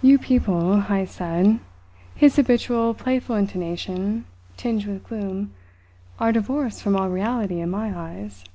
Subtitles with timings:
[0.00, 1.60] "You people," Heyst said,
[2.14, 4.24] his habitual playful intonation
[4.56, 5.52] tinged with gloom,
[6.18, 8.46] "are divorced from all reality in my eyes."